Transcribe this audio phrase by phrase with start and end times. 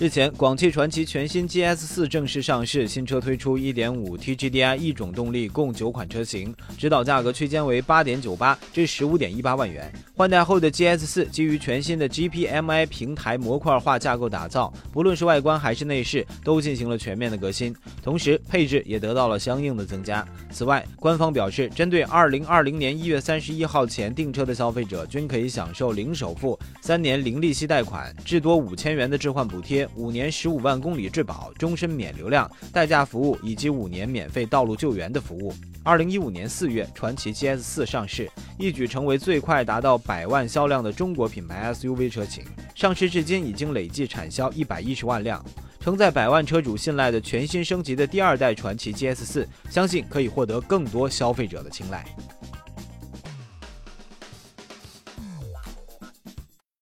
[0.00, 9.92] 日前，广汽传祺全新 GS 四正式上市，新车推出1.5 T GDI 一种动力，共九款车型，指导价格区间为8.98至15.18万元。
[10.16, 20.26] 换代后的 GS 四基于全新的 GPMI 平台模块化架构打造，不论是外观还是内饰，都进行了全面的革新，同时配置也得到了相应的增加。
[20.50, 29.83] 此外，官方表示，针对2020年1月31号前订车的消费者，均可以享受零首付、三年零利息贷款，至多五千元的置换补贴。
[29.94, 35.54] 五年十五万公里质保，终身免流量代驾服务，以及五年免费道路救援的服务。
[35.82, 42.42] 二零一五年四月，传祺 GS 四上市，一举成为最快达到百万销量的中国品牌 SUV 车型。
[42.74, 45.44] 上市至今已经累计产销一百一十万辆，
[45.80, 52.04] 承载百万车主信赖的全新升级的第二代传祺 GS 四，相信可以获得更多消费者的青睐。